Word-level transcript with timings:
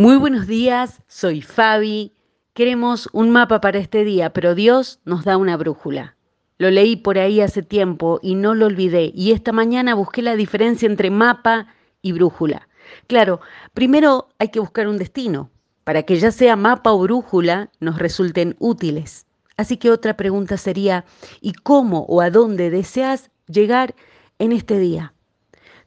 Muy 0.00 0.16
buenos 0.16 0.46
días, 0.46 1.02
soy 1.08 1.42
Fabi. 1.42 2.12
Queremos 2.54 3.08
un 3.12 3.30
mapa 3.30 3.60
para 3.60 3.80
este 3.80 4.04
día, 4.04 4.32
pero 4.32 4.54
Dios 4.54 5.00
nos 5.04 5.24
da 5.24 5.36
una 5.36 5.56
brújula. 5.56 6.14
Lo 6.56 6.70
leí 6.70 6.94
por 6.94 7.18
ahí 7.18 7.40
hace 7.40 7.64
tiempo 7.64 8.20
y 8.22 8.36
no 8.36 8.54
lo 8.54 8.66
olvidé. 8.66 9.10
Y 9.12 9.32
esta 9.32 9.50
mañana 9.50 9.96
busqué 9.96 10.22
la 10.22 10.36
diferencia 10.36 10.86
entre 10.86 11.10
mapa 11.10 11.66
y 12.00 12.12
brújula. 12.12 12.68
Claro, 13.08 13.40
primero 13.74 14.28
hay 14.38 14.50
que 14.50 14.60
buscar 14.60 14.86
un 14.86 14.98
destino 14.98 15.50
para 15.82 16.04
que 16.04 16.14
ya 16.20 16.30
sea 16.30 16.54
mapa 16.54 16.92
o 16.92 17.00
brújula 17.00 17.68
nos 17.80 17.98
resulten 17.98 18.54
útiles. 18.60 19.26
Así 19.56 19.78
que 19.78 19.90
otra 19.90 20.16
pregunta 20.16 20.58
sería, 20.58 21.06
¿y 21.40 21.54
cómo 21.54 22.02
o 22.08 22.20
a 22.20 22.30
dónde 22.30 22.70
deseas 22.70 23.32
llegar 23.48 23.96
en 24.38 24.52
este 24.52 24.78
día? 24.78 25.12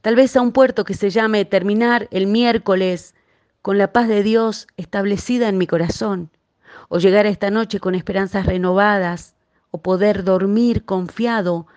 Tal 0.02 0.18
vez 0.18 0.36
a 0.36 0.42
un 0.42 0.52
puerto 0.52 0.84
que 0.84 0.96
se 0.96 1.12
llame 1.12 1.46
terminar 1.46 2.10
el 2.12 2.28
miércoles 2.28 3.16
con 3.62 3.78
la 3.78 3.94
paz 3.94 4.08
de 4.08 4.24
Dios 4.24 4.68
establecida 4.78 5.48
en 5.48 5.58
mi 5.58 5.68
corazón, 5.68 6.32
o 6.90 7.00
llegar 7.00 7.26
a 7.26 7.30
esta 7.30 7.52
noche 7.52 7.80
con 7.80 7.96
esperanzas 7.96 8.46
renovadas, 8.46 9.36
o 9.72 9.82
poder 9.82 10.24
dormir 10.24 10.84
confiado 10.84 11.68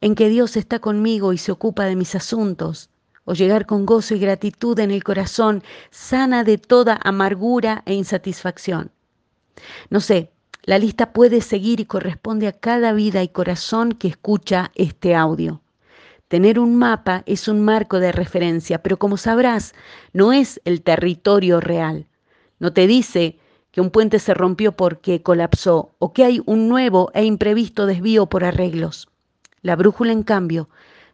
en 0.00 0.14
que 0.14 0.28
Dios 0.28 0.56
está 0.56 0.78
conmigo 0.78 1.32
y 1.32 1.38
se 1.38 1.52
ocupa 1.52 1.84
de 1.84 1.96
mis 1.96 2.14
asuntos, 2.14 2.90
o 3.24 3.34
llegar 3.34 3.66
con 3.66 3.86
gozo 3.86 4.14
y 4.14 4.18
gratitud 4.18 4.78
en 4.80 4.90
el 4.90 5.04
corazón, 5.04 5.62
sana 5.90 6.44
de 6.44 6.58
toda 6.58 6.98
amargura 7.02 7.82
e 7.86 7.94
insatisfacción. 7.94 8.90
No 9.90 10.00
sé, 10.00 10.32
la 10.64 10.78
lista 10.78 11.12
puede 11.12 11.40
seguir 11.40 11.80
y 11.80 11.84
corresponde 11.84 12.46
a 12.46 12.52
cada 12.52 12.92
vida 12.92 13.22
y 13.22 13.28
corazón 13.28 13.92
que 13.92 14.08
escucha 14.08 14.70
este 14.74 15.14
audio. 15.14 15.60
Tener 16.32 16.58
un 16.58 16.76
mapa 16.76 17.24
es 17.26 17.46
un 17.46 17.62
marco 17.62 18.00
de 18.00 18.10
referencia, 18.10 18.82
pero 18.82 18.98
como 18.98 19.18
sabrás, 19.18 19.74
no 20.14 20.32
es 20.32 20.62
el 20.64 20.80
territorio 20.80 21.60
real. 21.60 22.06
No 22.58 22.72
te 22.72 22.86
dice 22.86 23.38
que 23.70 23.82
un 23.82 23.90
puente 23.90 24.18
se 24.18 24.32
rompió 24.32 24.72
porque 24.72 25.20
colapsó 25.20 25.94
o 25.98 26.14
que 26.14 26.24
hay 26.24 26.40
un 26.46 26.70
nuevo 26.70 27.10
e 27.12 27.22
imprevisto 27.26 27.84
desvío 27.84 28.30
por 28.30 28.44
arreglos. 28.44 29.08
La 29.60 29.76
brújula, 29.76 30.12
en 30.12 30.22
cambio, 30.22 30.70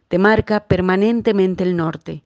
te 0.07 0.19
marca 0.19 0.61
permanentemente 0.67 1.65
el 1.65 1.75
norte. 1.75 2.23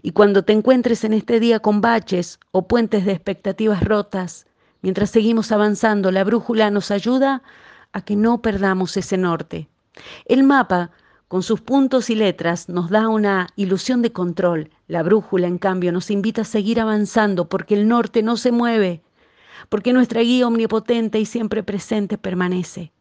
Y 0.00 0.12
cuando 0.12 0.42
te 0.42 0.54
encuentres 0.54 1.04
en 1.04 1.12
este 1.12 1.38
día 1.38 1.60
con 1.60 1.82
baches 1.82 2.40
o 2.50 2.66
puentes 2.66 3.04
de 3.04 3.12
expectativas 3.12 3.84
rotas, 3.84 4.46
mientras 4.80 5.10
seguimos 5.10 5.52
avanzando, 5.52 6.10
la 6.10 6.24
brújula 6.24 6.70
nos 6.70 6.90
ayuda 6.92 7.42
a 7.92 8.00
que 8.00 8.16
no 8.16 8.40
perdamos 8.40 8.96
ese 8.96 9.18
norte. 9.18 9.68
El 10.24 10.44
mapa 10.44 10.92
con 11.32 11.42
sus 11.42 11.62
puntos 11.62 12.10
y 12.10 12.14
letras 12.14 12.68
nos 12.68 12.90
da 12.90 13.08
una 13.08 13.48
ilusión 13.56 14.02
de 14.02 14.12
control. 14.12 14.68
La 14.86 15.02
brújula, 15.02 15.46
en 15.46 15.56
cambio, 15.56 15.90
nos 15.90 16.10
invita 16.10 16.42
a 16.42 16.44
seguir 16.44 16.78
avanzando 16.78 17.48
porque 17.48 17.72
el 17.72 17.88
norte 17.88 18.22
no 18.22 18.36
se 18.36 18.52
mueve, 18.52 19.00
porque 19.70 19.94
nuestra 19.94 20.20
guía 20.20 20.46
omnipotente 20.46 21.18
y 21.18 21.24
siempre 21.24 21.62
presente 21.62 22.18
permanece. 22.18 22.92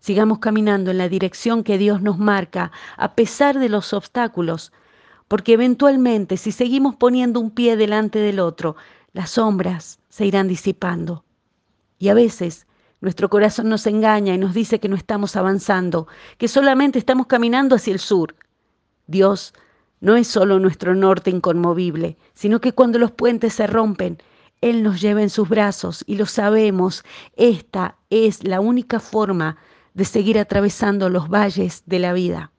Sigamos 0.00 0.40
caminando 0.40 0.90
en 0.90 0.98
la 0.98 1.08
dirección 1.08 1.62
que 1.62 1.78
Dios 1.78 2.02
nos 2.02 2.18
marca, 2.18 2.72
a 2.96 3.14
pesar 3.14 3.60
de 3.60 3.68
los 3.68 3.92
obstáculos, 3.92 4.72
porque 5.28 5.52
eventualmente 5.52 6.36
si 6.36 6.50
seguimos 6.50 6.96
poniendo 6.96 7.38
un 7.38 7.52
pie 7.52 7.76
delante 7.76 8.18
del 8.18 8.40
otro, 8.40 8.74
las 9.12 9.30
sombras 9.30 10.00
se 10.08 10.26
irán 10.26 10.48
disipando. 10.48 11.24
Y 11.96 12.08
a 12.08 12.14
veces 12.14 12.66
nuestro 13.00 13.28
corazón 13.28 13.68
nos 13.68 13.86
engaña 13.86 14.34
y 14.34 14.38
nos 14.38 14.54
dice 14.54 14.80
que 14.80 14.88
no 14.88 14.96
estamos 14.96 15.36
avanzando, 15.36 16.08
que 16.36 16.48
solamente 16.48 16.98
estamos 16.98 17.26
caminando 17.26 17.76
hacia 17.76 17.92
el 17.92 18.00
sur. 18.00 18.34
Dios 19.06 19.54
no 20.00 20.16
es 20.16 20.28
solo 20.28 20.58
nuestro 20.58 20.94
norte 20.94 21.30
inconmovible, 21.30 22.16
sino 22.34 22.60
que 22.60 22.72
cuando 22.72 22.98
los 22.98 23.12
puentes 23.12 23.54
se 23.54 23.66
rompen, 23.66 24.18
Él 24.60 24.82
nos 24.82 25.00
lleva 25.00 25.22
en 25.22 25.30
sus 25.30 25.48
brazos 25.48 26.04
y 26.06 26.16
lo 26.16 26.26
sabemos, 26.26 27.04
esta 27.36 27.96
es 28.10 28.44
la 28.44 28.60
única 28.60 29.00
forma 29.00 29.56
de 29.94 30.04
seguir 30.04 30.38
atravesando 30.38 31.08
los 31.08 31.28
valles 31.28 31.82
de 31.86 31.98
la 31.98 32.12
vida. 32.12 32.52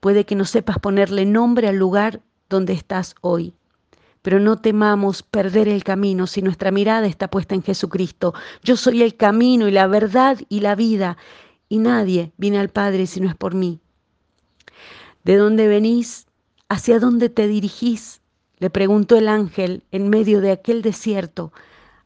Puede 0.00 0.24
que 0.24 0.34
no 0.34 0.44
sepas 0.44 0.78
ponerle 0.78 1.24
nombre 1.24 1.68
al 1.68 1.76
lugar 1.76 2.20
donde 2.48 2.72
estás 2.72 3.14
hoy, 3.20 3.54
pero 4.22 4.40
no 4.40 4.60
temamos 4.60 5.22
perder 5.22 5.68
el 5.68 5.84
camino 5.84 6.26
si 6.26 6.42
nuestra 6.42 6.70
mirada 6.70 7.06
está 7.06 7.28
puesta 7.28 7.54
en 7.54 7.62
Jesucristo. 7.62 8.34
Yo 8.62 8.76
soy 8.76 9.02
el 9.02 9.16
camino 9.16 9.68
y 9.68 9.70
la 9.72 9.86
verdad 9.86 10.38
y 10.48 10.60
la 10.60 10.74
vida, 10.74 11.16
y 11.68 11.78
nadie 11.78 12.32
viene 12.36 12.58
al 12.58 12.68
Padre 12.68 13.06
si 13.06 13.20
no 13.20 13.28
es 13.28 13.36
por 13.36 13.54
mí. 13.54 13.80
¿De 15.24 15.36
dónde 15.36 15.68
venís? 15.68 16.26
¿Hacia 16.68 16.98
dónde 16.98 17.28
te 17.28 17.48
dirigís? 17.48 18.20
Le 18.58 18.70
preguntó 18.70 19.16
el 19.16 19.28
ángel 19.28 19.82
en 19.92 20.08
medio 20.08 20.40
de 20.40 20.52
aquel 20.52 20.82
desierto 20.82 21.52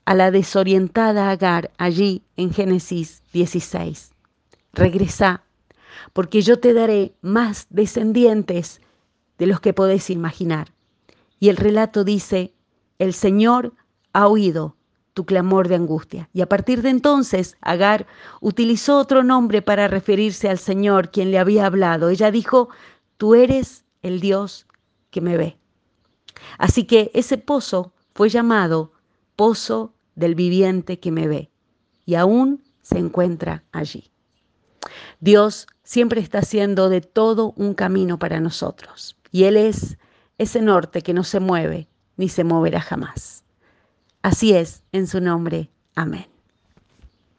a 0.05 0.15
la 0.15 0.31
desorientada 0.31 1.31
Agar 1.31 1.71
allí 1.79 2.23
en 2.37 2.53
Génesis 2.53 3.23
16. 3.33 4.11
Regresa, 4.73 5.45
porque 6.13 6.43
yo 6.43 6.59
te 6.59 6.75
daré 6.75 7.15
más 7.23 7.67
descendientes 7.71 8.81
de 9.39 9.47
los 9.47 9.61
que 9.61 9.73
podés 9.73 10.11
imaginar. 10.11 10.73
Y 11.43 11.49
el 11.49 11.57
relato 11.57 12.05
dice, 12.05 12.55
el 13.01 13.15
Señor 13.15 13.75
ha 14.13 14.29
oído 14.29 14.77
tu 15.13 15.27
clamor 15.27 15.67
de 15.67 15.75
angustia. 15.75 16.31
Y 16.33 16.41
a 16.41 16.49
partir 16.49 16.83
de 16.83 16.91
entonces, 16.91 17.57
Agar 17.61 18.07
utilizó 18.41 18.97
otro 18.97 19.25
nombre 19.25 19.61
para 19.61 19.89
referirse 19.89 20.49
al 20.49 20.59
Señor, 20.59 21.11
quien 21.11 21.33
le 21.33 21.41
había 21.41 21.67
hablado. 21.67 22.11
Ella 22.11 22.31
dijo, 22.31 22.69
tú 23.17 23.35
eres 23.35 23.85
el 24.03 24.21
Dios 24.21 24.69
que 25.11 25.21
me 25.21 25.37
ve. 25.37 25.59
Así 26.59 26.85
que 26.85 27.11
ese 27.13 27.39
pozo 27.39 27.93
fue 28.15 28.29
llamado 28.29 28.93
Pozo 29.35 29.95
del 30.15 30.37
Viviente 30.37 31.01
que 31.01 31.11
me 31.11 31.27
ve. 31.27 31.51
Y 32.07 32.15
aún 32.15 32.63
se 32.83 32.99
encuentra 32.99 33.65
allí. 33.73 34.13
Dios 35.19 35.67
siempre 35.83 36.21
está 36.21 36.39
haciendo 36.39 36.89
de 36.89 37.01
todo 37.01 37.53
un 37.57 37.75
camino 37.75 38.21
para 38.21 38.39
nosotros. 38.39 39.17
Y 39.33 39.43
Él 39.43 39.57
es 39.57 39.99
ese 40.39 40.63
norte 40.63 41.03
que 41.03 41.15
no 41.15 41.25
se 41.25 41.41
mueve 41.41 41.89
ni 42.17 42.29
se 42.29 42.45
moverá 42.45 42.81
jamás. 42.81 43.45
Así 44.23 44.55
es, 44.55 44.83
en 44.93 45.07
su 45.07 45.21
nombre. 45.21 45.71
Amén. 45.95 46.32